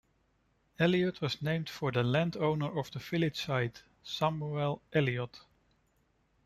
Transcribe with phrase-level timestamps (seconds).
[0.79, 5.41] Elliott was named for the landowner of the village site, Samuel Elliott.